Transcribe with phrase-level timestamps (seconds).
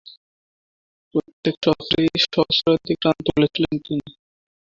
[1.15, 4.09] প্রত্যেক সফরেই সহস্রাধিক রান তুলেছিলেন তিনি।